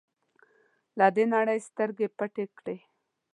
له 0.97 1.07
دې 1.15 1.23
نړۍ 1.33 1.59
سترګې 1.67 2.07
پټې 2.17 2.45
کړې. 2.57 2.77